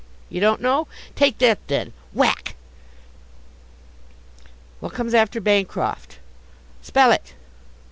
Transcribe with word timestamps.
You 0.31 0.41
don't 0.41 0.61
know? 0.61 0.87
Take 1.13 1.37
that, 1.37 1.59
then! 1.67 1.93
(whack). 2.11 2.55
What 4.79 4.93
comes 4.93 5.13
after 5.13 5.39
Bancroft? 5.39 6.17
Spell 6.81 7.11
it! 7.11 7.35